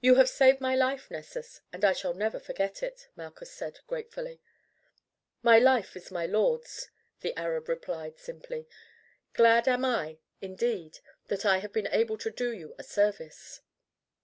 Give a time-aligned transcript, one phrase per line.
[0.00, 4.40] "You have saved my life, Nessus, and I shall never forget it," Malchus said gratefully.
[5.42, 8.66] "My life is my lord's," the Arab replied simply.
[9.32, 10.98] "Glad am I indeed
[11.28, 13.60] that I have been able to do you a service."